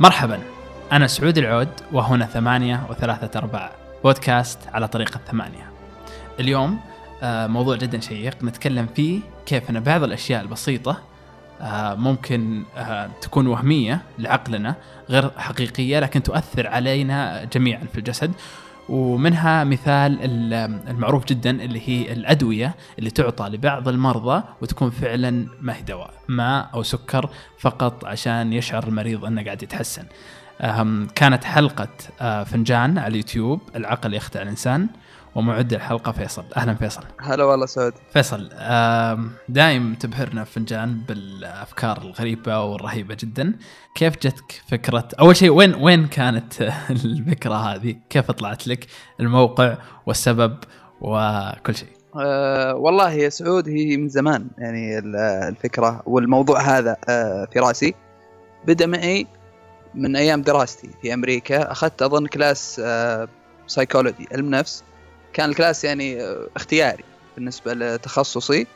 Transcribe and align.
مرحبا. 0.00 0.38
أنا 0.92 1.06
سعود 1.06 1.38
العود 1.38 1.68
وهنا 1.92 2.26
ثمانية 2.26 2.86
وثلاثة 2.90 3.38
أرباع 3.38 3.72
بودكاست 4.04 4.58
على 4.74 4.88
طريق 4.88 5.16
الثمانية. 5.16 5.70
اليوم 6.40 6.80
آه، 7.22 7.46
موضوع 7.46 7.76
جدا 7.76 8.00
شيق. 8.00 8.44
نتكلم 8.44 8.86
فيه 8.96 9.20
كيف 9.46 9.70
أن 9.70 9.80
بعض 9.80 10.02
الأشياء 10.02 10.42
البسيطة 10.42 11.00
آه، 11.60 11.94
ممكن 11.94 12.64
آه، 12.76 13.10
تكون 13.20 13.46
وهمية 13.46 14.00
لعقلنا 14.18 14.74
غير 15.10 15.30
حقيقية 15.36 16.00
لكن 16.00 16.22
تؤثر 16.22 16.66
علينا 16.66 17.44
جميعا 17.44 17.84
في 17.92 17.98
الجسد. 17.98 18.32
ومنها 18.90 19.64
مثال 19.64 20.18
المعروف 20.88 21.24
جدا 21.24 21.50
اللي 21.50 21.88
هي 21.88 22.12
الأدوية 22.12 22.74
اللي 22.98 23.10
تعطى 23.10 23.48
لبعض 23.48 23.88
المرضى 23.88 24.42
وتكون 24.60 24.90
فعلا 24.90 25.46
ما 25.60 25.76
هي 25.76 25.82
دواء 25.82 26.10
ماء 26.28 26.70
أو 26.74 26.82
سكر 26.82 27.30
فقط 27.58 28.04
عشان 28.04 28.52
يشعر 28.52 28.88
المريض 28.88 29.24
أنه 29.24 29.44
قاعد 29.44 29.62
يتحسن. 29.62 30.04
كانت 31.14 31.44
حلقة 31.44 31.88
آه، 32.20 32.44
فنجان 32.44 32.98
على 32.98 33.10
اليوتيوب 33.10 33.60
العقل 33.76 34.14
يخدع 34.14 34.42
الإنسان. 34.42 34.88
ومعد 35.34 35.72
الحلقة 35.72 36.12
فيصل. 36.12 36.44
أهلا 36.56 36.74
فيصل. 36.74 37.02
هلا 37.20 37.44
والله 37.44 37.66
سعود. 37.66 37.92
فيصل 38.12 38.48
دائم 39.48 39.94
تبهرنا 39.94 40.44
فنجان 40.44 41.00
بالأفكار 41.08 41.98
الغريبة 41.98 42.60
والرهيبة 42.60 43.16
جدا. 43.20 43.54
كيف 43.94 44.16
جتك 44.16 44.62
فكرة 44.68 45.08
أول 45.20 45.36
شيء 45.36 45.50
وين 45.50 45.74
وين 45.74 46.06
كانت 46.06 46.62
الفكرة 46.90 47.54
هذه؟ 47.54 47.96
كيف 48.10 48.30
طلعت 48.30 48.66
لك؟ 48.66 48.86
الموقع 49.20 49.76
والسبب 50.06 50.56
وكل 51.00 51.74
شيء. 51.74 51.88
أه 52.16 52.74
والله 52.74 53.12
يا 53.12 53.28
سعود 53.28 53.68
هي 53.68 53.96
من 53.96 54.08
زمان 54.08 54.46
يعني 54.58 54.98
الفكرة 55.48 56.02
والموضوع 56.06 56.60
هذا 56.60 56.96
أه 57.08 57.48
في 57.52 57.58
رأسي. 57.58 57.94
بدأ 58.66 58.86
معي 58.86 59.26
من 59.94 60.16
أيام 60.16 60.42
دراستي 60.42 60.90
في 61.02 61.14
أمريكا. 61.14 61.72
أخذت 61.72 62.02
أظن 62.02 62.26
class 62.26 62.80
أه 62.84 63.28
psychology 63.66 64.28
علم 64.32 64.50
نفس. 64.50 64.84
كان 65.32 65.50
ال 65.50 65.56
class 65.56 65.84
يعني 65.84 66.22
اختياري 66.56 67.04
بالنسبة 67.36 67.74
لتخصصي. 67.74 68.66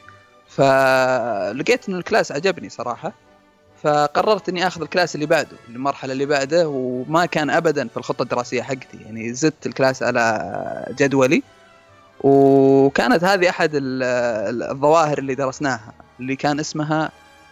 فلقيت 0.48 1.88
ان 1.88 1.94
ال 1.94 2.00
class 2.00 2.32
عجبني 2.32 2.68
صراحة. 2.68 3.12
فقررت 3.82 4.48
إني 4.48 4.66
آخذ 4.66 4.82
ال 4.82 4.87
class 4.87 5.14
اللي 5.14 5.26
بعده 5.26 5.56
المرحلة 5.68 6.12
اللي 6.12 6.26
بعده 6.26 6.68
وما 6.68 7.26
كان 7.26 7.50
ابدا 7.50 7.88
في 7.88 7.96
الخطة 7.96 8.22
الدراسية 8.22 8.62
حقتي. 8.62 8.98
يعني 9.04 9.34
زدت 9.34 9.66
ال 9.66 9.72
class 9.72 10.02
على 10.02 10.94
جدولي. 10.98 11.42
وكانت 12.20 13.24
هذه 13.24 13.48
أحد 13.48 13.70
الظواهر 13.74 15.18
اللي 15.18 15.34
درسناها 15.34 15.92
اللي 16.20 16.36
كان 16.36 16.60
اسمها 16.60 17.10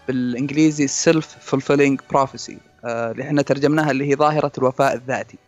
بالإنجليزي 0.09 0.87
self 0.87 1.37
fulfilling 1.41 2.01
prophecy 2.11 2.59
اللي 2.85 3.23
إحنا 3.23 3.43
ترجمناها 3.43 3.91
اللي 3.91 4.11
هي 4.11 4.17
ظاهرة 4.17 4.53
الوفاء 4.59 4.95
الذاتي. 4.95 5.39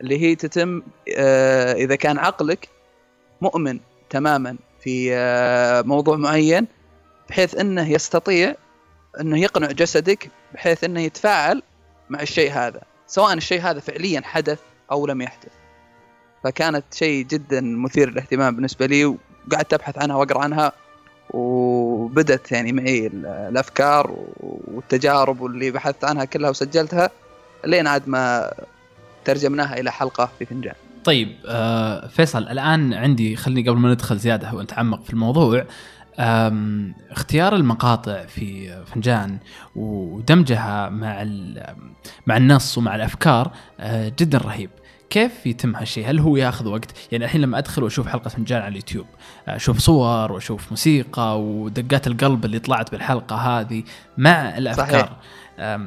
اللي 0.00 0.20
هي 0.20 0.34
تتم 0.34 0.82
آه، 1.16 1.72
إذا 1.72 1.96
كان 1.96 2.18
عقلك 2.18 2.68
مؤمن 3.40 3.80
تماما 4.10 4.56
في 4.80 5.14
آه، 5.14 5.82
موضوع 5.82 6.16
معين 6.16 6.66
بحيث 7.28 7.54
إنه 7.54 7.90
يستطيع 7.90 8.54
إنه 9.20 9.38
يقنع 9.38 9.66
جسدك 9.66 10.30
بحيث 10.54 10.84
إنه 10.84 11.00
يتفاعل 11.00 11.62
مع 12.10 12.22
الشيء 12.22 12.52
هذا 12.52 12.80
سواء 13.06 13.32
الشيء 13.32 13.60
هذا 13.60 13.80
فعليا 13.80 14.20
حدث 14.24 14.58
أو 14.90 15.06
لم 15.06 15.22
يحدث. 15.22 15.52
فكانت 16.44 16.84
شيء 16.94 17.24
جدا 17.24 17.60
مثير 17.60 18.10
للاهتمام 18.10 18.54
بالنسبة 18.54 18.86
لي 18.86 19.04
وقعدت 19.04 19.74
أبحث 19.74 19.98
عنها 19.98 20.16
وأقرأ 20.16 20.42
عنها 20.42 20.72
وبدت 21.30 22.52
يعني 22.52 22.72
معي 22.72 23.06
الأفكار 23.06 24.16
والتجارب 24.40 25.40
واللي 25.40 25.70
بحثت 25.70 26.04
عنها 26.04 26.24
كلها 26.24 26.50
وسجلتها 26.50 27.10
لين 27.64 27.86
عاد 27.86 28.08
ما 28.08 28.52
ترجمناها 29.26 29.80
إلى 29.80 29.92
حلقة 29.92 30.30
في 30.38 30.46
فنجان. 30.46 30.74
طيب 31.04 31.36
آه 31.46 32.06
فيصل 32.06 32.42
الآن 32.42 32.94
عندي 32.94 33.36
خليني 33.36 33.68
قبل 33.68 33.78
ما 33.78 33.92
ندخل 33.92 34.18
زيادة 34.18 34.54
ونتعمق 34.54 35.04
في 35.04 35.10
الموضوع 35.10 35.64
اختيار 37.10 37.56
المقاطع 37.56 38.26
في 38.26 38.76
فنجان 38.86 39.38
ودمجها 39.76 40.88
مع 40.88 41.24
مع 42.26 42.36
النص 42.36 42.78
ومع 42.78 42.94
الأفكار 42.94 43.50
آه 43.80 44.12
جدا 44.18 44.38
رهيب. 44.38 44.70
كيف 45.10 45.46
يتم 45.46 45.76
هالشيء؟ 45.76 46.10
هل 46.10 46.20
هو 46.20 46.36
ياخذ 46.36 46.68
وقت؟ 46.68 46.92
يعني 47.12 47.24
الحين 47.24 47.40
لما 47.40 47.58
أدخل 47.58 47.82
وأشوف 47.82 48.08
حلقة 48.08 48.28
فنجان 48.28 48.62
على 48.62 48.68
اليوتيوب 48.68 49.06
أشوف 49.48 49.78
صور 49.78 50.32
وأشوف 50.32 50.70
موسيقى 50.70 51.40
ودقات 51.40 52.06
القلب 52.06 52.44
اللي 52.44 52.58
طلعت 52.58 52.90
بالحلقة 52.90 53.36
هذه 53.36 53.82
مع 54.18 54.58
الأفكار 54.58 55.16
صحيح. 55.58 55.80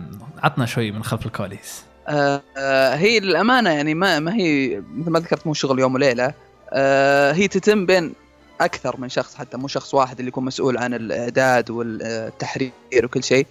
عطنا 0.43 0.65
شوي 0.65 0.91
من 0.91 1.03
خلف 1.03 1.25
الكواليس. 1.25 1.88
آه 2.09 2.95
هي 2.95 3.19
للأمانة 3.19 3.69
يعني 3.69 3.93
ما 3.93 4.19
ما 4.19 4.35
هي 4.35 4.81
مثل 4.95 5.09
ما 5.09 5.19
ذكرت 5.19 5.47
مو 5.47 5.53
شغل 5.53 5.79
يوم 5.79 5.93
وليلة. 5.93 6.33
آه 6.69 7.31
هي 7.31 7.47
تتم 7.47 7.85
بين 7.85 8.13
أكثر 8.61 8.95
من 8.99 9.09
شخص 9.09 9.35
حتى 9.35 9.57
مو 9.57 9.67
شخص 9.67 9.93
واحد 9.93 10.19
اللي 10.19 10.29
يكون 10.29 10.45
مسؤول 10.45 10.77
عن 10.77 10.93
الإعداد 10.93 11.69
والتحرير 11.69 12.71
وكل 13.03 13.23
شيء. 13.23 13.47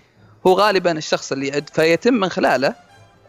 هو 0.47 0.53
غالبا 0.53 0.93
الشخص 0.93 1.33
اللي 1.33 1.49
يعد 1.49 1.71
فيتم 1.73 2.15
من 2.15 2.29
خلاله 2.29 2.75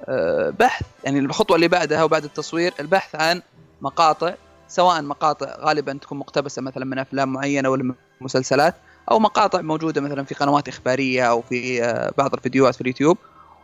آه 0.05 0.53
بحث. 0.59 0.85
يعني 1.03 1.19
الخطوة 1.19 1.55
اللي 1.55 1.67
بعدها 1.67 2.03
وبعد 2.03 2.23
التصوير 2.23 2.73
البحث 2.79 3.15
عن 3.15 3.41
مقاطع 3.81 4.33
سواء 4.67 5.01
مقاطع 5.01 5.55
غالبا 5.59 5.93
تكون 6.01 6.17
مقتبسة 6.17 6.61
مثلا 6.61 6.85
من 6.85 6.99
أفلام 6.99 7.33
معينة 7.33 7.69
ولا 7.69 7.93
مسلسلات 8.21 8.75
أو 9.11 9.19
مقاطع 9.19 9.61
موجودة 9.61 10.01
مثلا 10.01 10.23
في 10.23 10.35
قنوات 10.35 10.67
إخبارية 10.67 11.23
أو 11.23 11.41
في 11.41 11.81
بعض 12.17 12.33
الفيديوهات 12.33 12.75
في 12.75 12.81
اليوتيوب. 12.81 13.17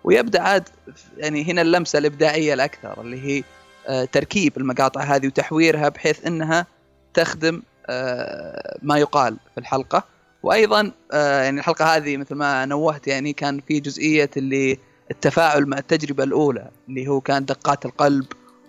ويبدأ 0.05 0.41
عاد 0.41 0.69
يعني 1.17 1.43
هنا 1.43 1.61
اللمسة 1.61 1.99
الإبداعية 1.99 2.53
الأكثر 2.53 3.01
اللي 3.01 3.21
هي 3.21 3.43
آه، 3.87 4.05
تركيب 4.05 4.57
المقاطع 4.57 5.01
هذه 5.01 5.27
وتحويرها 5.27 5.89
بحيث 5.89 6.25
إنها 6.27 6.67
تخدم 7.13 7.61
آه، 7.87 8.77
ما 8.81 8.97
يقال 8.97 9.37
في 9.53 9.59
الحلقة. 9.59 10.03
وأيضا 10.43 10.91
آه، 11.11 11.43
يعني 11.43 11.59
الحلقة 11.59 11.95
هذه 11.95 12.17
مثل 12.17 12.35
ما 12.35 12.65
نوهت 12.65 13.07
يعني 13.07 13.33
كان 13.33 13.61
في 13.67 13.79
جزئية 13.79 14.29
اللي 14.37 14.79
التفاعل 15.11 15.65
مع 15.65 15.77
التجربة 15.77 16.23
الأولى 16.23 16.69
اللي 16.89 17.07
هو 17.07 17.21
كان 17.21 17.45
دقات 17.45 17.85
القلب 17.85 18.25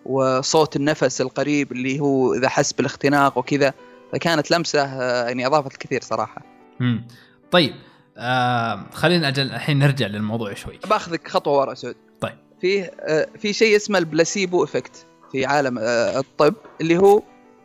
وصوت 0.06 0.76
النفس 0.76 1.20
القريب 1.20 1.72
اللي 1.72 2.00
هو 2.00 2.34
إذا 2.34 2.48
حس 2.48 2.72
بالاختناق 2.72 3.38
وكذا. 3.38 3.74
فكانت 4.12 4.50
لمسة 4.50 5.02
يعني 5.26 5.46
أضافت 5.46 5.72
الكثير 5.72 6.02
صراحة. 6.02 6.42
امم 6.80 7.08
طيب 7.50 7.74
آه 8.16 8.80
خلينا 8.92 9.28
أجل 9.28 9.42
الحين 9.42 9.78
نرجع 9.78 10.06
للموضوع 10.06 10.54
شوي. 10.54 10.78
باخذك 10.90 11.28
خطوة 11.28 11.58
ورا 11.58 11.74
سعود. 11.74 11.96
طيب. 12.20 12.34
فيه 12.60 12.82
آه 13.00 13.28
في 13.38 13.52
شيء 13.52 13.76
اسمه 13.76 13.98
ال 13.98 14.06
placebo 14.07 14.64
effect 14.64 15.06
في 15.32 15.46
عالم 15.46 15.78
آه 15.78 16.18
الطب 16.18 16.54
اللي 16.80 16.98
هو 16.98 17.22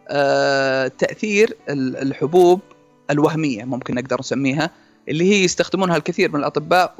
آه 0.10 0.88
تأثير 0.88 1.58
الحبوب 1.70 2.60
الوهمية 3.12 3.64
ممكن 3.64 3.96
نقدر 3.96 4.20
نسميها 4.20 4.70
اللي 5.10 5.32
هي 5.32 5.44
يستخدمونها 5.44 5.98
الكثير 5.98 6.32
من 6.32 6.40
الأطباء 6.40 6.96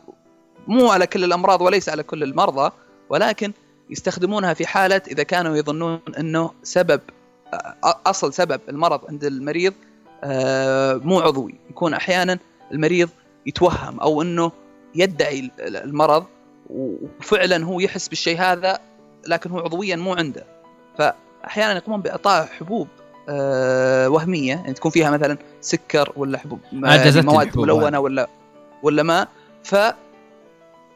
مو 0.68 0.90
على 0.90 1.08
كل 1.08 1.24
الأمراض 1.24 1.62
وليس 1.62 1.90
على 1.90 2.04
كل 2.04 2.24
المرضى 2.24 2.72
ولكن 3.10 3.52
يستخدمونها 3.90 4.54
في 4.54 4.68
حاله 4.68 5.02
إذا 5.08 5.24
كانوا 5.24 5.58
يظنون 5.58 6.00
إنه 6.20 6.52
سبب 6.64 7.02
آه، 7.54 8.00
أصل 8.06 8.34
سبب 8.34 8.62
المرض 8.70 9.02
عند 9.10 9.24
المريض 9.24 9.74
آه، 10.24 10.96
مو 10.96 11.20
عضوي. 11.20 11.56
يكون 11.70 11.94
أحيانا 11.94 12.40
المريض 12.72 13.10
يتوهم 13.46 14.00
أو 14.00 14.22
إنه 14.22 14.52
يدعي 14.96 15.52
المرض 15.59 16.25
وفعلا 16.69 17.66
هو 17.66 17.79
يحس 17.79 18.07
بالشيء 18.07 18.40
هذا 18.40 18.79
لكن 19.28 19.50
هو 19.50 19.59
عضويا 19.59 19.96
مو 19.96 20.13
عنده. 20.13 20.46
فاحيانا 20.97 21.75
يقومون 21.75 22.02
بإعطاء 22.02 22.46
حبوب 22.46 22.88
آه 23.29 24.09
وهمية 24.09 24.53
يعني 24.53 24.74
تكون 24.74 24.91
فيها 24.91 25.09
مثلا 25.09 25.38
سكر 25.62 26.13
ولا 26.16 26.38
حبوب 26.38 26.59
يعني 26.74 27.22
مواد 27.22 27.57
ملونة 27.57 27.99
ولا 27.99 28.28
ولا 28.84 29.03
ماء 29.03 29.28
ف 29.64 29.76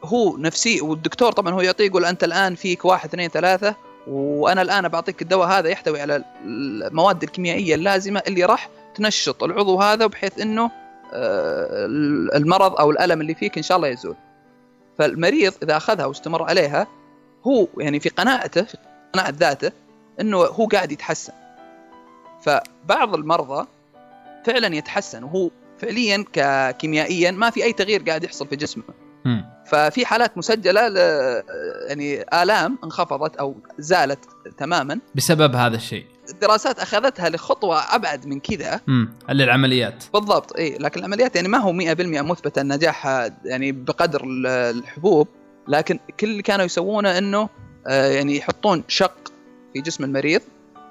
هو 0.03 0.37
نفسي 0.37 0.81
والدكتور 0.81 1.31
طبعا 1.31 1.53
هو 1.53 1.61
يعطيه 1.61 1.85
يقول 1.85 2.05
أنت 2.05 2.23
الآن 2.23 2.55
فيك 2.55 2.85
واحد 2.85 3.09
اثنين 3.09 3.29
ثلاثة 3.29 3.75
وأنا 4.07 4.61
الآن 4.61 4.87
بعطيك 4.87 5.21
الدواء 5.21 5.47
هذا 5.47 5.69
يحتوي 5.69 6.01
على 6.01 6.23
المواد 6.45 7.23
الكيميائية 7.23 7.75
اللازمة 7.75 8.21
اللي 8.27 8.43
راح 8.45 8.69
تنشط 8.95 9.43
العضو 9.43 9.81
هذا 9.81 10.05
بحيث 10.05 10.39
إنه 10.41 10.63
آه، 10.63 10.84
المرض 12.35 12.75
أو 12.75 12.91
الألم 12.91 13.21
اللي 13.21 13.35
فيك 13.35 13.57
إن 13.57 13.63
شاء 13.63 13.77
الله 13.77 13.87
يزول. 13.87 14.15
فالمريض 14.97 15.53
إذا 15.63 15.77
أخذها 15.77 16.05
واستمر 16.05 16.43
عليها 16.43 16.87
هو 17.47 17.67
يعني 17.77 17.99
في 17.99 18.09
قناعته 18.09 18.63
في 18.63 18.77
قناعة 19.13 19.29
ذاته 19.29 19.71
إنه 20.21 20.37
هو 20.37 20.65
قاعد 20.67 20.91
يتحسن. 20.91 21.33
فبعض 22.41 23.13
المرضى 23.13 23.67
فعلا 24.45 24.75
يتحسن 24.75 25.23
وهو 25.23 25.49
فعليا 25.79 26.25
ككيميائيا 26.33 27.31
ما 27.31 27.49
في 27.49 27.63
أي 27.63 27.73
تغيير 27.73 28.03
قاعد 28.03 28.23
يحصل 28.23 28.47
في 28.47 28.55
جسمه. 28.55 28.83
ففي 29.65 30.05
حالات 30.05 30.37
مسجلة 30.37 30.87
ل 30.87 30.97
يعني 31.87 32.25
آلام 32.43 32.77
انخفضت 32.83 33.35
أو 33.35 33.55
زالت 33.79 34.19
تماما. 34.57 34.99
بسبب 35.15 35.55
هذا 35.55 35.75
الشيء. 35.75 36.05
الدراسات 36.29 36.79
أخذتها 36.79 37.29
لخطوة 37.29 37.95
أبعد 37.95 38.25
من 38.25 38.39
كذا. 38.39 38.81
امم 38.87 39.13
اللي 39.29 39.43
العمليات 39.43 40.03
بالضبط 40.13 40.55
اي 40.57 40.77
لكن 40.77 40.99
العمليات 40.99 41.35
يعني 41.35 41.47
ما 41.47 41.57
هو 41.57 41.73
100% 41.73 42.21
مثبتة 42.21 42.61
نجاحها 42.61 43.37
يعني 43.45 43.71
بقدر 43.71 44.23
الحبوب. 44.25 45.27
لكن 45.67 45.99
كل 46.19 46.27
اللي 46.27 46.41
كانوا 46.41 46.65
يسوونه 46.65 47.17
إنه 47.17 47.49
آه، 47.87 48.07
يعني 48.07 48.37
يحطون 48.37 48.83
شق 48.87 49.31
في 49.73 49.81
جسم 49.81 50.03
المريض 50.03 50.41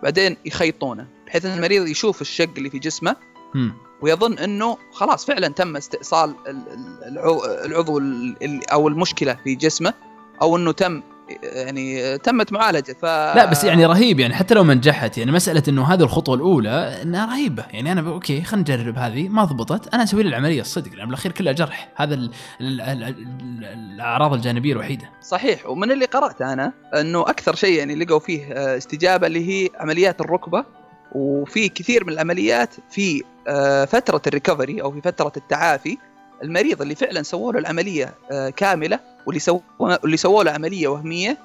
بعدين 0.02 0.36
يخيطونه 0.44 1.06
بحيث 1.26 1.46
إن 1.46 1.52
المريض 1.56 1.86
يشوف 1.86 2.20
الشق 2.20 2.50
اللي 2.56 2.70
في 2.70 2.78
جسمه. 2.78 3.16
مم. 3.54 3.74
ويظن 4.02 4.38
إنه 4.38 4.79
خلاص 4.93 5.26
فعلا 5.26 5.49
تم 5.49 5.76
استئصال 5.76 6.35
ال- 6.46 6.69
ال- 6.73 7.08
العضو- 7.19 7.44
العضو 7.64 7.99
ال- 7.99 8.37
ال- 8.43 8.70
أو 8.70 8.88
المشكلة 8.88 9.37
في 9.44 9.55
جسمه 9.55 9.94
أو 10.43 10.56
إنه 10.56 10.73
تم 10.73 11.02
يعني 11.43 12.19
تمت 12.19 12.52
معالجة. 12.52 12.96
ف 13.02 13.05
لا 13.05 13.44
بس 13.44 13.64
يعني 13.64 13.87
رهيب 13.87 14.20
يعني 14.20 14.35
حتى 14.35 14.55
لو 14.55 14.64
ما 14.64 14.75
نجحت 14.75 15.19
يعني 15.19 15.32
مسألة 15.32 15.62
إنه 15.69 15.85
هذه 15.85 16.02
الخطوة 16.02 16.35
الأولى 16.35 17.02
إنها 17.02 17.26
رهيبة. 17.26 17.64
يعني 17.73 17.93
أنا 17.93 18.11
okay 18.10 18.42
خلينا 18.43 18.76
نجرب 18.76 18.99
هذه. 18.99 19.29
ما 19.29 19.44
ضبطت 19.44 19.94
أنا 19.94 20.02
أسوي 20.02 20.23
لي 20.23 20.29
العملية 20.29 20.61
الصدق 20.61 20.93
لأن 20.94 21.06
بالأخير 21.06 21.32
كلها 21.32 21.52
جرح. 21.52 21.93
هذا 21.96 22.14
ال 22.14 22.31
ال 22.61 22.81
ال 22.81 23.02
ال 23.02 23.64
الأعراض 23.64 24.32
الجانبية 24.35 24.73
الوحيدة. 24.73 25.11
صحيح. 25.23 25.67
ومن 25.67 25.93
اللي 25.93 26.05
قرأته 26.05 26.52
أنا 26.52 26.73
إنه 27.00 27.20
أكثر 27.20 27.55
شيء 27.55 27.79
يعني 27.79 27.94
لقوا 27.94 28.19
فيه 28.19 28.52
آه، 28.52 28.76
استجابة 28.76 29.26
اللي 29.26 29.49
هي 29.49 29.69
عمليات 29.81 30.20
الركبة. 30.20 30.64
وفي 31.12 31.68
كثير 31.68 32.04
من 32.04 32.12
العمليات 32.12 32.74
في 32.90 33.22
آه، 33.48 33.84
فترة 33.84 34.22
ال 34.26 34.33
recovery 34.33 34.82
أو 34.82 34.92
في 34.92 35.00
فترة 35.00 35.32
التعافي 35.36 35.98
المريض 36.42 36.82
اللي 36.82 36.94
فعلا 36.94 37.22
سووا 37.22 37.52
له 37.52 37.58
العملية 37.58 38.14
آه، 38.32 38.50
كاملة 38.50 39.00
واللي 39.26 39.40
سووا 39.40 39.60
اللي 40.04 40.16
سووا 40.16 40.44
له 40.44 40.50
عملية 40.50 40.88
وهمية 40.88 41.38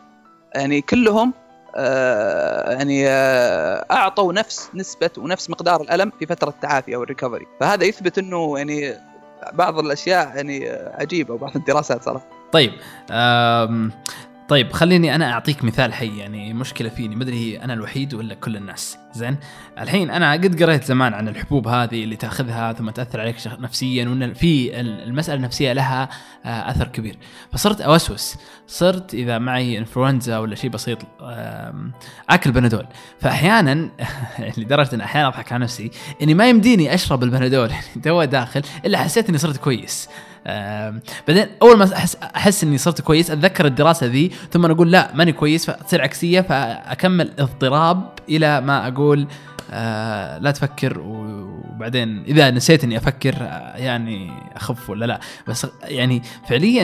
يعني 0.55 0.81
كلهم 0.81 1.33
آه، 1.75 2.71
يعني 2.71 3.07
أعطوا 3.91 4.33
نفس 4.33 4.69
نسبة 4.73 5.09
ونفس 5.17 5.49
مقدار 5.49 5.81
الألم 5.81 6.11
في 6.19 6.25
فترة 6.25 6.49
التعافي 6.49 6.95
أو 6.95 7.03
الريكفري 7.03 7.45
فهذا 7.59 7.85
يثبت 7.85 8.17
إنه 8.17 8.57
يعني 8.57 8.95
بعض 9.53 9.79
الأشياء 9.79 10.35
يعني 10.35 10.69
عجيبة 10.69 11.33
وبعض 11.33 11.55
الدراسات 11.55 12.03
صراحة. 12.03 12.27
طيب 12.51 12.71
طيب 14.49 14.73
خليني 14.73 15.15
أنا 15.15 15.31
أعطيك 15.31 15.63
مثال 15.63 15.93
حي 15.93 16.17
يعني 16.17 16.53
مشكلة 16.53 16.89
فيني. 16.89 17.15
ما 17.15 17.23
أدري 17.23 17.37
هي 17.37 17.63
أنا 17.63 17.73
الوحيد 17.73 18.13
ولا 18.13 18.35
كل 18.35 18.55
الناس. 18.55 18.97
زين 19.13 19.37
الحين 19.79 20.09
أنا 20.11 20.31
قد 20.31 20.63
قريت 20.63 20.83
زمان 20.83 21.13
عن 21.13 21.27
الحبوب 21.27 21.67
هذه 21.67 22.03
اللي 22.03 22.15
تأخذها 22.15 22.73
ثم 22.73 22.89
تأثر 22.89 23.21
عليك 23.21 23.35
نفسيا 23.59 24.09
وإن 24.09 24.33
في 24.33 24.79
ال- 24.79 25.03
المسألة 25.03 25.37
النفسية 25.37 25.73
لها 25.73 26.09
آه، 26.45 26.71
أثر 26.71 26.87
كبير. 26.87 27.17
فصرت 27.53 27.81
أوسوس. 27.81 28.35
صرت 28.67 29.13
إذا 29.13 29.37
معي 29.37 29.77
إنفلونزا 29.77 30.37
ولا 30.37 30.55
شيء 30.55 30.69
بسيط 30.69 30.97
آكل 32.29 32.51
بنادول. 32.51 32.85
فاحيانا 33.19 33.89
لدرجة 34.57 34.95
إن 34.95 35.01
أحيانا 35.01 35.27
أضحك 35.27 35.51
على 35.51 35.63
نفسي 35.63 35.91
إني 36.21 36.33
ما 36.33 36.49
يمديني 36.49 36.93
أشرب 36.93 37.23
البنادول. 37.23 37.71
تو 38.03 38.23
داخل 38.23 38.61
إلا 38.85 38.97
حسيت 38.97 39.29
إني 39.29 39.37
صرت 39.37 39.57
كويس. 39.57 40.09
بعدين 41.27 41.47
أول 41.61 41.77
ما 41.77 41.93
احس 41.93 42.15
أحس 42.15 42.63
إني 42.63 42.77
صرت 42.77 43.01
كويس 43.01 43.31
أتذكر 43.31 43.65
الدراسة 43.65 44.05
ذي 44.07 44.31
ثم 44.51 44.65
أنا 44.65 44.73
أقول 44.73 44.91
لا 44.91 45.15
ماني 45.15 45.31
كويس 45.31 45.71
فتصير 45.71 46.01
عكسية 46.01 46.41
فأكمل 46.41 47.31
اضطراب 47.39 48.09
إلى 48.29 48.61
ما 48.61 48.87
أقول 48.87 49.27
آه 49.71 50.37
لا 50.37 50.51
تفكر 50.51 50.99
وبعدين 50.99 52.23
إذا 52.27 52.51
نسيت 52.51 52.83
إني 52.83 52.97
أفكر 52.97 53.35
آه، 53.41 53.77
يعني 53.77 54.31
أخف 54.55 54.89
ولا 54.89 55.05
لا. 55.05 55.19
بس 55.47 55.67
يعني 55.83 56.21
فعليا 56.47 56.83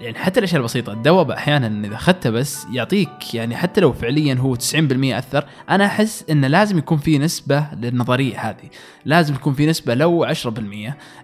يعني 0.00 0.18
حتى 0.18 0.40
الأشياء 0.40 0.60
البسيطة 0.60 0.92
الدواء 0.92 1.32
أحيانا 1.32 1.86
إذا 1.86 1.94
اخذته 1.94 2.30
بس 2.30 2.66
يعطيك 2.72 3.34
يعني 3.34 3.56
حتى 3.56 3.80
لو 3.80 3.92
فعليا 3.92 4.34
هو 4.34 4.56
90% 4.56 4.58
أثر 5.04 5.44
أنا 5.70 5.86
أحس 5.86 6.24
إنه 6.30 6.48
لازم 6.48 6.78
يكون 6.78 6.98
في 6.98 7.18
نسبة 7.18 7.66
للنظرية 7.76 8.38
هذه. 8.38 8.70
لازم 9.04 9.34
يكون 9.34 9.54
في 9.54 9.66
نسبة 9.66 9.94
لو 9.94 10.26
10% 10.26 10.38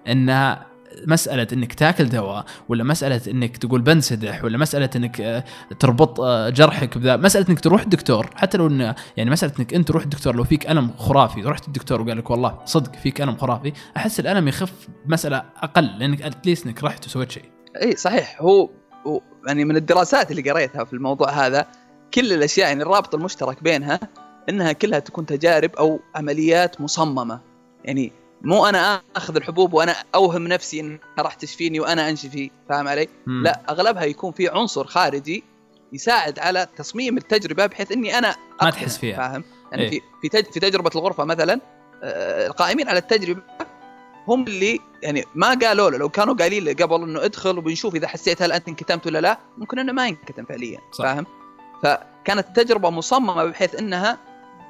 انها 0.08 0.73
مسألة 1.06 1.46
إنك 1.52 1.74
تاكل 1.74 2.08
دواء 2.08 2.44
ولا 2.68 2.84
مسألة 2.84 3.20
إنك 3.28 3.56
تقول 3.56 3.82
بنسدح 3.82 4.44
ولا 4.44 4.58
مسألة 4.58 4.90
إنك 4.96 5.20
آه، 5.20 5.44
تربط 5.80 6.20
آه، 6.20 6.50
جرحك 6.50 6.98
بذا 6.98 7.16
مسألة 7.16 7.46
إنك 7.48 7.60
تروح 7.60 7.82
الدكتور 7.82 8.30
حتى 8.34 8.58
لو 8.58 8.66
انه 8.66 8.94
يعني 9.16 9.30
مسألة 9.30 9.52
إنك 9.58 9.74
أنت 9.74 9.88
تروح 9.88 10.02
الدكتور 10.02 10.36
لو 10.36 10.44
فيك 10.44 10.70
ألم 10.70 10.90
خرافي 10.98 11.42
رحت 11.42 11.68
الدكتور 11.68 12.00
وقال 12.00 12.18
لك 12.18 12.30
والله 12.30 12.58
صدق 12.64 12.96
فيك 12.96 13.20
ألم 13.20 13.36
خرافي 13.36 13.72
أحس 13.96 14.20
الألم 14.20 14.48
يخف 14.48 14.88
مسألة 15.06 15.42
أقل 15.62 15.98
لأنك 15.98 16.22
اتليست 16.22 16.66
إنك 16.66 16.84
رحت 16.84 17.06
وسويت 17.06 17.30
شيء. 17.30 17.44
إي 17.82 17.96
صحيح. 17.96 18.42
هو 18.42 18.70
يعني 19.46 19.64
من 19.64 19.76
الدراسات 19.76 20.30
اللي 20.30 20.50
قريتها 20.50 20.84
في 20.84 20.92
الموضوع 20.92 21.30
هذا 21.30 21.66
كل 22.14 22.32
الأشياء 22.32 22.68
يعني 22.68 22.82
الرابط 22.82 23.14
المشترك 23.14 23.62
بينها 23.62 24.00
إنها 24.48 24.72
كلها 24.72 24.98
تكون 24.98 25.26
تجارب 25.26 25.70
أو 25.76 26.00
عمليات 26.14 26.80
مصممة. 26.80 27.40
يعني 27.84 28.12
مو 28.44 28.66
أنا 28.66 29.02
آخذ 29.16 29.36
الحبوب 29.36 29.74
وأنا 29.74 29.94
أوهم 30.14 30.48
نفسي 30.48 30.80
إنها 30.80 30.98
راح 31.18 31.34
تشفيني 31.34 31.80
وأنا 31.80 32.10
انشفي 32.10 32.50
فاهم 32.68 32.88
علي؟ 32.88 33.08
مم. 33.26 33.42
لا 33.44 33.60
أغلبها 33.68 34.04
يكون 34.04 34.32
في 34.32 34.48
عنصر 34.48 34.86
خارجي 34.86 35.44
يساعد 35.92 36.38
على 36.38 36.66
تصميم 36.76 37.16
التجربة 37.16 37.66
بحيث 37.66 37.92
إني 37.92 38.18
أنا 38.18 38.36
ما 38.62 38.70
تحس 38.70 38.98
فيها. 38.98 39.16
فاهم؟ 39.16 39.44
يعني 39.72 39.82
إيه. 39.82 40.00
في 40.22 40.42
في 40.52 40.60
تجربة 40.60 40.90
الغرفة 40.94 41.24
مثلا 41.24 41.60
آه، 42.02 42.46
القائمين 42.46 42.88
على 42.88 42.98
التجربة 42.98 43.42
هم 44.28 44.42
اللي 44.42 44.80
يعني 45.02 45.24
ما 45.34 45.54
قالوا 45.54 45.90
له 45.90 45.98
لو 45.98 46.08
كانوا 46.08 46.34
قايلين 46.34 46.64
له 46.64 46.72
قبل 46.72 47.02
إنه 47.02 47.24
ادخل 47.24 47.58
وبنشوف 47.58 47.94
إذا 47.94 48.06
حسيت 48.08 48.42
هل 48.42 48.52
أنت 48.52 48.68
انكتمت 48.68 49.06
ولا 49.06 49.20
لا 49.20 49.38
ممكن 49.58 49.78
إنه 49.78 49.92
ما 49.92 50.06
ينكتم 50.06 50.44
فعليا 50.44 50.80
صح. 50.92 51.04
فاهم؟ 51.04 51.26
فكانت 51.82 52.48
التجربة 52.48 52.90
مصممة 52.90 53.44
بحيث 53.44 53.74
إنها 53.74 54.18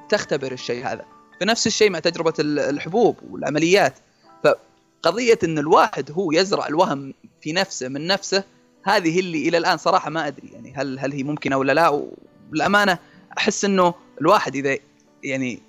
تختبر 0.09 0.53
الشيء 0.53 0.87
هذا 0.87 1.05
فنفس 1.41 1.67
الشيء 1.67 1.91
مع 1.91 1.99
تجربة 1.99 2.35
ال- 2.39 2.59
الحبوب 2.59 3.17
والعمليات. 3.31 3.95
فقضية 4.45 5.39
إن 5.45 5.59
الواحد 5.59 6.11
هو 6.13 6.33
يزرع 6.33 6.67
الوهم 6.67 7.15
في 7.43 7.53
نفسه 7.53 7.89
من 7.89 8.07
نفسه 8.07 8.45
هذه 8.85 9.21
اللي 9.21 9.49
إلى 9.49 9.59
الآن 9.59 9.77
صراحة 9.77 10.11
ما 10.11 10.27
أدري 10.27 10.49
يعني 10.53 10.73
هل 10.77 10.99
هل 10.99 11.13
هي 11.13 11.23
ممكنة 11.23 11.57
ولا 11.57 11.73
لا. 11.73 12.09
والامانه 12.53 12.99
أحس 13.39 13.65
إنه 13.65 13.95
الواحد 14.21 14.57
إذا 14.57 14.77
يعني 15.25 15.63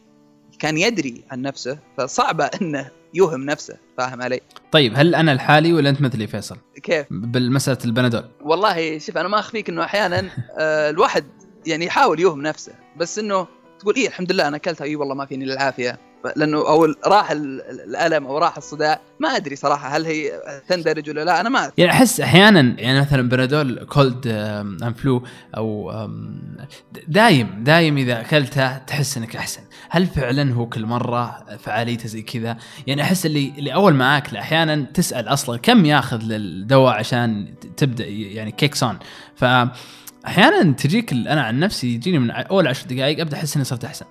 كان 0.59 0.77
يدري 0.77 1.23
عن 1.31 1.41
نفسه 1.41 1.77
فصعبه 1.97 2.45
إنه 2.45 2.91
يوهم 3.13 3.41
نفسه. 3.45 3.77
فاهم 3.97 4.21
علي؟ 4.21 4.41
طيب 4.71 4.94
هل 4.95 5.15
أنا 5.15 5.31
الحالي 5.31 5.73
ولا 5.73 5.89
أنت 5.89 6.01
مثلي 6.01 6.27
فيصل؟ 6.27 6.57
كيف؟ 6.83 7.06
بالمسألة 7.12 7.77
البنادول. 7.85 8.23
والله 8.41 8.97
شوف 9.00 9.17
أنا 9.17 9.27
ما 9.27 9.39
أخفيك 9.39 9.69
إنه 9.69 9.83
أحيانا 9.83 10.29
آه، 10.59 10.89
الواحد 10.89 11.25
يعني 11.65 11.85
يحاول 11.85 12.19
يوهم 12.19 12.41
نفسه 12.41 12.73
بس 12.97 13.19
إنه 13.19 13.47
تقول 13.85 13.95
إيه 13.95 14.07
الحمد 14.07 14.31
لله 14.31 14.47
أنا 14.47 14.57
أكلتها. 14.57 14.85
إي 14.85 14.95
والله 14.95 15.15
ما 15.15 15.25
فيني 15.25 15.45
العافية. 15.45 15.99
لأنه 16.35 16.57
أو 16.57 16.85
راح 17.07 17.31
ال- 17.31 17.61
الألم 17.89 18.25
أو 18.27 18.37
راح 18.37 18.57
الصداع 18.57 18.99
ما 19.19 19.29
أدري 19.35 19.55
صراحة 19.55 19.87
هل 19.97 20.05
هي 20.05 20.31
تندرج 20.69 21.10
ولا 21.10 21.25
لا 21.25 21.41
أنا 21.41 21.50
ما 21.50 21.71
يعني 21.77 21.91
أحس 21.91 22.19
أحيانا 22.19 22.60
يعني 22.81 23.00
مثلا 23.00 23.29
بنادول 23.29 23.83
كولد 23.83 24.27
آم 24.27 24.93
فلو 24.93 25.24
أو 25.57 25.91
دايم 27.07 27.63
دايم 27.63 27.98
إذا 27.98 28.21
أكلته 28.21 28.77
تحس 28.77 29.17
إنك 29.17 29.36
أحسن. 29.36 29.62
هل 29.89 30.05
فعلا 30.07 30.53
هو 30.53 30.69
كل 30.69 30.86
مرة 30.86 31.45
فعاليته 31.57 32.07
زي 32.07 32.21
كذا؟ 32.21 32.57
يعني 32.88 33.01
أحس 33.01 33.25
اللي 33.25 33.53
اللي 33.57 33.74
أول 33.74 33.93
ما 33.93 34.17
آكله 34.17 34.39
أحيانا 34.39 34.86
تسأل 34.93 35.27
أصلا 35.27 35.57
كم 35.57 35.86
ياخذ 35.86 36.17
للدواء 36.24 36.93
عشان 36.93 37.55
تبدأ 37.77 38.05
يعني 38.07 38.51
kicks 38.51 38.84
in. 38.84 38.98
ف 39.36 39.45
أحيانا 40.27 40.74
تجيك 40.74 41.13
أنا 41.13 41.41
عن 41.44 41.60
نفسي 41.60 41.88
يجيني 41.88 42.20
من 42.20 42.32
أول 42.32 42.67
عشر 42.67 42.86
دقائق 42.88 43.20
أبدأ 43.20 43.38
أحس 43.38 43.55
إني 43.55 43.65
صرت 43.65 43.86
أحسن. 43.86 44.05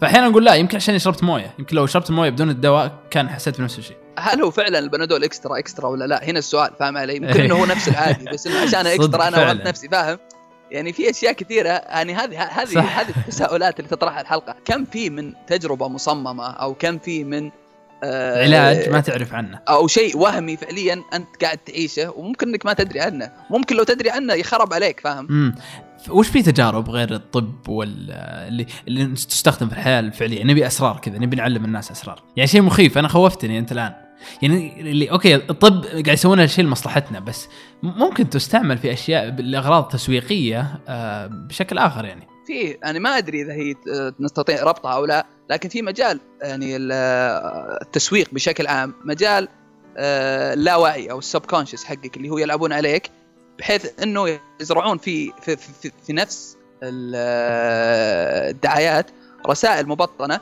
فاحيانا 0.00 0.26
أقول 0.26 0.44
لا 0.44 0.54
يمكن 0.54 0.76
عشان 0.76 0.98
شربت 0.98 1.24
موية. 1.24 1.54
يمكن 1.58 1.76
لو 1.76 1.86
شربت 1.86 2.10
موية 2.10 2.30
بدون 2.30 2.50
الدواء 2.50 2.92
كان 3.10 3.28
حسيت 3.28 3.58
بنفس 3.58 3.78
الشيء. 3.78 3.96
هل 4.18 4.42
هو 4.42 4.50
فعلا 4.50 4.78
البنادول 4.78 5.24
extra 5.24 5.58
extra 5.58 5.88
ولا 5.88 6.04
لا؟ 6.04 6.24
هنا 6.24 6.38
السؤال 6.38 6.70
فاهم 6.80 6.96
علي؟ 6.96 7.16
يمكن 7.16 7.40
إنه 7.40 7.54
هو 7.54 7.64
نفس 7.66 7.88
العادي 7.88 8.24
بس 8.24 8.46
إنه 8.46 8.58
عشان 8.58 8.86
extra 9.00 9.28
أنا 9.28 9.36
فعلاً. 9.36 9.68
نفسي 9.68 9.88
فاهم؟ 9.88 10.18
يعني 10.70 10.92
في 10.92 11.10
أشياء 11.10 11.32
كثيرة 11.32 11.68
يعني 11.68 12.14
هذه 12.14 12.42
هذه. 12.42 12.80
هذه 12.80 13.08
التساؤلات 13.16 13.80
اللي 13.80 13.90
تطرحها 13.90 14.20
الحلقة. 14.20 14.56
كم 14.64 14.84
في 14.84 15.10
من 15.10 15.32
تجربة 15.46 15.88
مصممة 15.88 16.50
أو 16.50 16.74
كم 16.74 16.98
في 16.98 17.24
من 17.24 17.50
علاج 18.02 18.88
ما 18.88 19.00
تعرف 19.00 19.34
عنه. 19.34 19.60
أو 19.68 19.86
شيء 19.86 20.16
وهمي 20.16 20.56
فعليا 20.56 21.02
أنت 21.14 21.42
قاعد 21.42 21.58
تعيشه 21.58 22.10
وممكن 22.10 22.48
إنك 22.48 22.66
ما 22.66 22.72
تدري 22.72 23.00
عنه. 23.00 23.32
ممكن 23.50 23.76
لو 23.76 23.84
تدري 23.84 24.10
عنه 24.10 24.34
يخرب 24.34 24.74
عليك 24.74 25.00
فاهم؟ 25.00 25.26
امم 25.30 25.54
وش 26.08 26.28
في 26.28 26.42
تجارب 26.42 26.90
غير 26.90 27.14
الطب 27.14 27.68
وال 27.68 28.10
اللي 28.48 28.66
اللي 28.88 29.06
تستخدم 29.14 29.68
في 29.68 29.72
الحياة 29.72 30.00
الفعلية؟ 30.00 30.44
نبي 30.44 30.66
أسرار 30.66 30.98
كذا 31.02 31.18
نبي 31.18 31.36
نعلم 31.36 31.64
الناس 31.64 31.90
أسرار. 31.90 32.22
يعني 32.36 32.46
شيء 32.46 32.62
مخيف 32.62 32.98
أنا 32.98 33.08
خوفتني 33.08 33.58
أنت 33.58 33.72
الآن. 33.72 33.92
يعني 34.42 34.80
اللي 34.80 35.10
أوكي 35.10 35.34
الطب 35.34 35.84
قاعد 35.84 36.08
يسوون 36.08 36.40
الشيء 36.40 36.64
لمصلحتنا 36.64 37.20
بس 37.20 37.48
ممكن 37.82 38.30
تستعمل 38.30 38.78
في 38.78 38.92
أشياء 38.92 39.30
لأغراض 39.30 39.88
تسويقية 39.88 40.80
آه، 40.88 41.26
بشكل 41.26 41.78
آخر 41.78 42.04
يعني. 42.04 42.26
في 42.46 42.78
يعني 42.82 42.98
ما 42.98 43.18
أدري 43.18 43.42
إذا 43.42 43.52
هي 43.52 43.74
آه، 43.94 44.14
نستطيع 44.20 44.62
ربطها 44.62 44.94
أو 44.94 45.04
لا. 45.04 45.26
لكن 45.50 45.68
في 45.68 45.82
مجال 45.82 46.20
يعني 46.42 46.76
ال- 46.76 46.92
التسويق 47.82 48.28
بشكل 48.32 48.66
عام 48.66 48.94
مجال 49.04 49.48
آه، 49.96 50.54
اللاوعي 50.54 51.10
أو 51.10 51.18
السب 51.18 51.46
كونشس 51.46 51.84
حقك 51.84 52.16
اللي 52.16 52.28
هو 52.30 52.38
يلعبون 52.38 52.72
عليك 52.72 53.10
بحيث 53.58 54.02
إنه 54.02 54.38
يزرعون 54.60 54.98
في 54.98 55.32
في, 55.42 55.56
في, 55.56 55.90
في 56.06 56.12
نفس 56.12 56.56
آه، 56.82 58.50
الدعايات 58.50 59.10
رسائل 59.46 59.88
مبطنة 59.88 60.40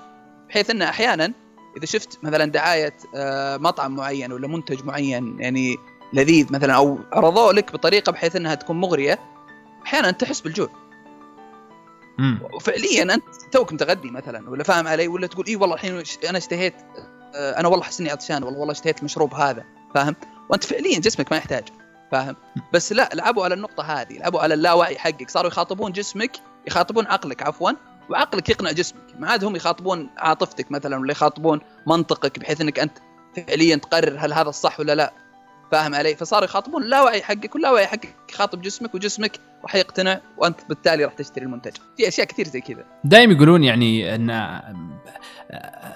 بحيث 0.49 0.71
إنه 0.71 0.88
أحيانا 0.88 1.32
إذا 1.76 1.87
شفت 1.87 2.18
مثلا 2.23 2.44
دعاية 2.44 2.94
آه، 3.16 3.56
مطعم 3.56 3.97
معين 3.97 4.32
ولا 4.32 4.49
منتج 4.49 4.85
معين 4.85 5.37
يعني 5.40 5.76
لذيذ 6.12 6.52
مثلا 6.52 6.75
أو 6.75 6.99
عرضوه 7.12 7.52
لك 7.52 7.73
بطريقة 7.73 8.12
بحيث 8.12 8.37
إنها 8.37 8.54
تكون 8.54 8.80
مغرية 8.80 9.18
أحيانا 9.87 10.11
تحس 10.11 10.40
بالجوع. 10.40 10.68
وفعليا 12.54 13.02
أنت 13.02 13.25
توك 13.52 13.73
متغدي 13.73 14.11
مثلا 14.11 14.50
ولا 14.50 14.64
فاهم 14.64 14.88
علي 14.88 15.09
ولا 15.09 15.26
تقول 15.26 15.47
اي 15.47 15.57
والله 15.57 15.75
الحين 15.75 16.02
أنا 16.28 16.38
اشتهيت 16.38 16.75
آه، 17.35 17.61
أنا 17.61 17.69
والله 17.69 17.85
احس 17.85 18.00
اني 18.00 18.11
عطشان 18.11 18.42
والله 18.42 18.59
والله 18.59 18.73
اشتهيت 18.73 18.99
المشروب 18.99 19.35
هذا 19.35 19.64
فاهم؟ 19.95 20.16
وأنت 20.50 20.64
فعليا 20.64 20.99
جسمك 20.99 21.33
ما 21.33 21.38
يحتاج 21.38 21.69
فاهم؟ 22.12 22.37
بس 22.73 22.92
لا 22.92 23.11
لعبوا 23.14 23.45
على 23.45 23.54
النقطة 23.54 23.83
هذه 23.83 24.19
لعبوا 24.19 24.40
على 24.40 24.54
اللاوعي 24.54 24.99
حقك. 24.99 25.31
صاروا 25.31 25.50
يخاطبون 25.50 25.92
جسمك 25.92 26.37
يخاطبون 26.66 27.07
عقلك 27.07 27.42
عفوا 27.42 27.71
وعقلك 28.11 28.49
يقنع 28.49 28.71
جسمك. 28.73 29.02
ما 29.19 29.31
عاد 29.31 29.45
هم 29.45 29.57
يخاطبون 29.57 30.11
عاطفتك 30.16 30.71
مثلا 30.71 30.99
ولا 30.99 31.12
يخاطبون 31.12 31.61
منطقك 31.87 32.38
بحيث 32.38 32.61
إنك 32.61 32.78
أنت 32.78 32.99
فعليا 33.37 33.76
تقرر 33.76 34.16
هل 34.19 34.33
هذا 34.33 34.49
الصح 34.49 34.81
ولا 34.81 34.95
لا 34.95 35.12
فاهم 35.73 35.95
علي؟ 35.95 36.16
فصاروا 36.16 36.45
يخاطبون 36.45 36.83
اللاوعي 36.83 37.23
حقك 37.23 37.54
واللاوعي 37.54 37.87
حقك 37.87 38.16
يخاطب 38.31 38.62
جسمك 38.62 38.95
وجسمك 38.95 39.40
راح 39.62 39.75
يقتنع 39.75 40.21
وأنت 40.37 40.61
بالتالي 40.69 41.04
راح 41.04 41.12
تشتري 41.12 41.45
المنتج. 41.45 41.73
في 41.97 42.09
أشياء 42.09 42.26
كثير 42.26 42.47
زي 42.47 42.61
كذا. 42.61 42.85
دائما 43.04 43.33
يقولون 43.33 43.64
يعني 43.64 44.14
إن 44.14 44.31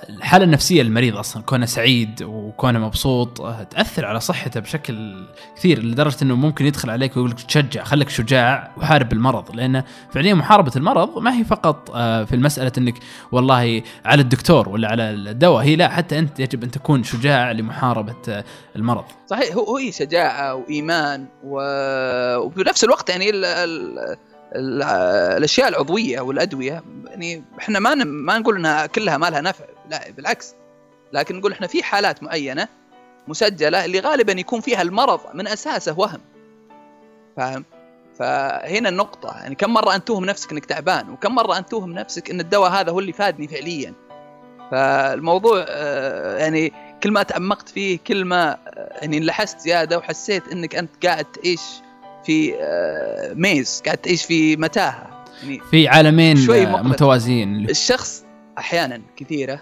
الحالة 0.08 0.44
النفسية 0.44 0.82
للمريض 0.82 1.16
أصلا 1.16 1.42
كونه 1.42 1.66
سعيد 1.66 2.22
وكونه 2.22 2.78
مبسوط 2.78 3.40
آه، 3.40 3.62
تأثر 3.62 4.06
على 4.06 4.20
صحته 4.20 4.60
بشكل 4.60 5.26
كثير 5.56 5.82
لدرجة 5.82 6.16
إنه 6.22 6.34
ممكن 6.34 6.66
يدخل 6.66 6.90
عليك 6.90 7.16
ويقول 7.16 7.30
لك 7.30 7.42
تشجع 7.42 7.84
خليك 7.84 8.08
شجاع 8.08 8.70
وحارب 8.76 9.12
المرض 9.12 9.56
لأن 9.56 9.82
فعليا 10.10 10.34
محاربة 10.34 10.72
المرض 10.76 11.18
ما 11.18 11.38
هي 11.38 11.44
فقط 11.44 11.90
آه، 11.94 12.24
في 12.24 12.34
المسألة 12.34 12.72
إنك 12.78 12.94
والله 13.32 13.82
على 14.04 14.22
الدكتور 14.22 14.68
ولا 14.68 14.88
على 14.88 15.10
الدواء 15.10 15.64
هي 15.64 15.76
لا 15.76 15.88
حتى 15.88 16.18
أنت 16.18 16.40
يجب 16.40 16.64
أن 16.64 16.70
تكون 16.70 17.02
شجاع 17.04 17.52
لمحاربة 17.52 18.16
آه، 18.28 18.44
المرض 18.76 19.04
صحيح 19.26 19.54
هو 19.54 19.76
هي 19.76 19.92
شجاعة 19.92 20.54
وإيمان 20.54 21.26
و... 21.44 21.60
وبنفس 22.36 22.84
الوقت 22.84 23.10
يعني. 23.10 23.32
ال... 24.54 24.82
الأشياء 25.36 25.68
العضوية 25.68 26.20
والأدوية 26.20 26.84
يعني 27.06 27.44
إحنا 27.58 27.78
ما. 27.78 27.94
ما 27.94 28.38
نقول 28.38 28.56
إنها 28.56 28.86
كلها 28.86 29.16
ما 29.16 29.30
لها 29.30 29.40
نفع 29.40 29.64
لا 29.90 30.10
بالعكس 30.10 30.54
لكن 31.12 31.36
نقول 31.36 31.52
إحنا 31.52 31.66
في 31.66 31.82
حالات 31.82 32.22
معينة 32.22 32.68
مسجلة 33.28 33.84
اللي 33.84 34.00
غالبا 34.00 34.32
يكون 34.32 34.60
فيها 34.60 34.82
المرض 34.82 35.20
من 35.34 35.46
أساسه 35.46 35.98
وهم 35.98 36.20
فاهم 37.36 37.64
فهنا 38.18 38.88
النقطة 38.88 39.36
يعني 39.36 39.54
كم 39.54 39.74
مرة 39.74 39.94
أنت 39.94 40.06
توهم 40.06 40.24
نفسك 40.24 40.52
أنك 40.52 40.64
تعبان 40.64 41.10
وكم 41.10 41.34
مرة 41.34 41.58
أنت 41.58 41.68
توهم 41.68 41.92
نفسك 41.92 42.30
أن 42.30 42.40
الدواء 42.40 42.70
هذا 42.70 42.92
هو 42.92 43.00
اللي 43.00 43.12
فادني 43.12 43.48
فعليا 43.48 43.94
فالموضوع 44.70 45.64
آه، 45.68 46.38
يعني 46.38 46.72
كل 47.02 47.10
ما 47.10 47.22
تعمقت 47.22 47.68
فيه 47.68 47.98
كل 48.06 48.24
ما 48.24 48.52
آه، 48.52 48.98
يعني 49.00 49.18
انلحست 49.18 49.58
زيادة 49.58 49.98
وحسيت 49.98 50.48
إنك 50.48 50.74
أنت 50.74 51.06
قاعد 51.06 51.24
تعيش 51.24 51.60
في 52.26 52.54
آه، 52.60 53.34
ميز 53.34 53.82
قاعد 53.84 53.98
تعيش 53.98 54.24
في 54.24 54.56
متاهة. 54.56 55.24
يعني 55.42 55.60
في 55.70 55.88
عالمين 55.88 56.36
شوي 56.36 56.66
آه،. 56.66 56.82
متوازيين. 56.82 57.70
الشخص 57.70 58.24
أحيانا 58.58 59.02
كثيرة 59.16 59.60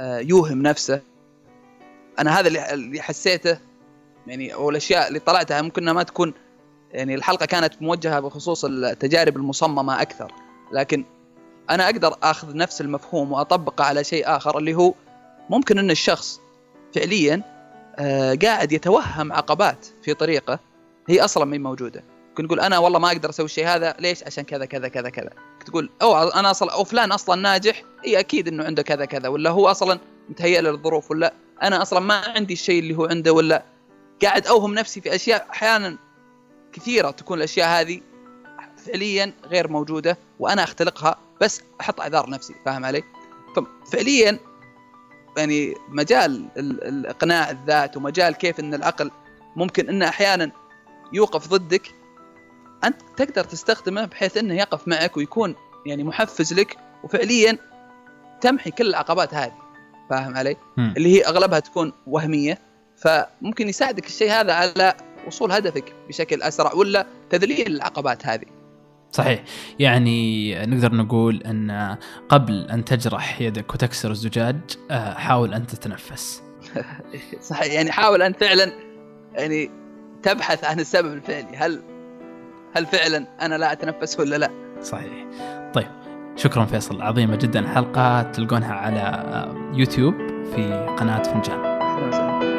آه، 0.00 0.18
يوهم 0.18 0.62
نفسه. 0.62 1.00
أنا 2.18 2.40
هذا 2.40 2.48
اللي 2.74 3.02
حسيته 3.02 3.58
يعني 4.26 4.54
أو 4.54 4.70
الأشياء 4.70 5.08
اللي 5.08 5.18
طلعتها 5.18 5.62
ممكن 5.62 5.90
ما 5.90 6.02
تكون 6.02 6.34
يعني 6.92 7.14
الحلقة 7.14 7.46
كانت 7.46 7.82
موجهة 7.82 8.20
بخصوص 8.20 8.64
التجارب 8.64 9.36
المصممة 9.36 10.02
أكثر. 10.02 10.32
لكن 10.72 11.04
أنا 11.70 11.84
أقدر 11.84 12.16
آخذ 12.22 12.56
نفس 12.56 12.80
المفهوم 12.80 13.32
وأطبقه 13.32 13.84
على 13.84 14.04
شيء 14.04 14.36
آخر 14.36 14.58
اللي 14.58 14.74
هو 14.74 14.94
ممكن 15.50 15.78
إن 15.78 15.90
الشخص 15.90 16.40
فعليا 16.94 17.42
قاعد 18.42 18.72
يتوهم 18.72 19.32
عقبات 19.32 19.86
في 20.02 20.14
طريقه. 20.14 20.71
هي 21.08 21.24
أصلا 21.24 21.44
ما 21.44 21.58
موجودة. 21.58 22.04
ممكن 22.28 22.46
تقول 22.46 22.60
أنا 22.60 22.78
والله 22.78 22.98
ما 22.98 23.08
أقدر 23.08 23.30
أسوي 23.30 23.46
الشيء 23.46 23.66
هذا 23.66 23.96
ليش؟ 23.98 24.24
عشان 24.24 24.44
كذا 24.44 24.64
كذا 24.64 24.88
كذا 24.88 25.10
كذا. 25.10 25.30
تقول 25.66 25.90
أو 26.02 26.28
أنا 26.28 26.50
أصلا 26.50 26.72
أو 26.72 26.84
فلان 26.84 27.12
أصلا 27.12 27.42
ناجح. 27.42 27.82
إي 28.04 28.18
أكيد 28.18 28.48
إنه 28.48 28.64
عنده 28.64 28.82
كذا 28.82 29.04
كذا. 29.04 29.28
ولا 29.28 29.50
هو 29.50 29.68
أصلا 29.68 29.98
متهيأ 30.28 30.60
له 30.60 30.70
الظروف 30.70 31.10
ولا 31.10 31.34
أنا 31.62 31.82
أصلا 31.82 32.00
ما 32.00 32.14
عندي 32.14 32.52
الشيء 32.54 32.78
اللي 32.78 32.94
هو 32.96 33.06
عنده 33.06 33.32
ولا. 33.32 33.64
قاعد 34.22 34.46
أوهم 34.46 34.74
نفسي 34.74 35.00
في 35.00 35.14
أشياء 35.14 35.46
أحيانا 35.50 35.98
كثيرة 36.72 37.10
تكون 37.10 37.38
الأشياء 37.38 37.68
هذه 37.68 38.00
فعليا 38.86 39.32
غير 39.44 39.68
موجودة 39.68 40.18
وأنا 40.38 40.64
أختلقها 40.64 41.18
بس 41.40 41.62
أحط 41.80 42.00
أعذار 42.00 42.30
نفسي 42.30 42.54
فاهم 42.64 42.84
علي؟ 42.84 43.02
ففعليا 43.86 44.38
يعني 45.36 45.74
مجال 45.88 46.48
ال- 46.56 46.84
الاقناع 46.84 47.50
الذات 47.50 47.96
ومجال 47.96 48.34
كيف 48.34 48.60
إن 48.60 48.74
العقل 48.74 49.10
ممكن 49.56 49.88
إنه 49.88 50.08
أحيانا 50.08 50.50
يوقف 51.12 51.48
ضدك 51.48 51.94
أنت 52.84 53.00
تقدر 53.16 53.44
تستخدمه 53.44 54.04
بحيث 54.04 54.36
إنه 54.36 54.54
يقف 54.54 54.88
معك 54.88 55.16
ويكون 55.16 55.54
يعني 55.86 56.04
محفز 56.04 56.54
لك 56.54 56.76
وفعليا 57.04 57.58
تمحي 58.40 58.70
كل 58.70 58.86
العقبات 58.86 59.34
هذه. 59.34 59.54
فاهم 60.10 60.36
علي؟ 60.36 60.56
مم. 60.76 60.94
اللي 60.96 61.14
هي 61.14 61.22
أغلبها 61.22 61.58
تكون 61.58 61.92
وهمية. 62.06 62.58
فممكن 62.96 63.68
يساعدك 63.68 64.06
الشيء 64.06 64.30
هذا 64.30 64.52
على 64.52 64.94
وصول 65.26 65.52
هدفك 65.52 65.94
بشكل 66.08 66.42
أسرع 66.42 66.72
ولا 66.72 67.06
تذليل 67.30 67.66
العقبات 67.66 68.26
هذه. 68.26 68.44
صحيح. 69.12 69.44
يعني 69.78 70.54
نقدر 70.66 70.94
نقول 70.94 71.42
إن 71.42 71.96
قبل 72.28 72.70
أن 72.70 72.84
تجرح 72.84 73.40
يدك 73.40 73.74
وتكسر 73.74 74.10
الزجاج 74.10 74.56
آه، 74.90 75.14
حاول 75.14 75.54
أن 75.54 75.66
تتنفس. 75.66 76.42
صحيح. 77.50 77.72
يعني 77.72 77.92
حاول 77.92 78.22
أن 78.22 78.32
فعلا 78.32 78.72
يعني 79.34 79.81
تبحث 80.22 80.64
عن 80.64 80.80
السبب 80.80 81.12
الفعلي 81.12 81.56
هل 81.56 81.82
هل 82.76 82.86
فعلا 82.86 83.26
أنا 83.42 83.54
لا 83.54 83.72
أتنفس 83.72 84.20
ولا 84.20 84.36
لا؟ 84.36 84.50
صحيح 84.80 85.26
طيب 85.74 85.88
شكرا 86.36 86.64
فيصل 86.64 87.02
عظيمة 87.02 87.36
جدا 87.36 87.60
الحلقة 87.60 88.22
تلقونها 88.22 88.74
على 88.74 89.00
آه، 89.00 89.54
يوتيوب 89.74 90.14
في 90.54 90.86
قناة 90.98 91.22
فنجان 91.22 91.58
أهلاً 91.64 92.08
وسهلاً. 92.08 92.51